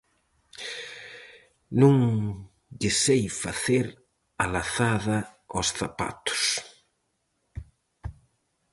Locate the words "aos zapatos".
5.53-6.41